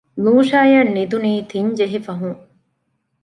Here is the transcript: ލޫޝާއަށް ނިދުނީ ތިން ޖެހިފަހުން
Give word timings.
ލޫޝާއަށް 0.23 0.91
ނިދުނީ 0.95 1.31
ތިން 1.49 1.71
ޖެހިފަހުން 1.77 2.39